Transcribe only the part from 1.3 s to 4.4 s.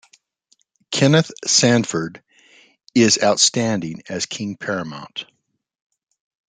Sandford is outstanding as